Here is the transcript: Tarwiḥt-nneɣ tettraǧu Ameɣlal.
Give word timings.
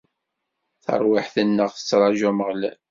Tarwiḥt-nneɣ 0.83 1.69
tettraǧu 1.71 2.27
Ameɣlal. 2.31 2.77